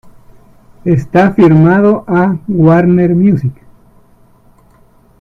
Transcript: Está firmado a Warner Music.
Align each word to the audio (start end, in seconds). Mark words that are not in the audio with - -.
Está 0.85 1.31
firmado 1.31 2.03
a 2.07 2.35
Warner 2.47 3.13
Music. 3.13 3.53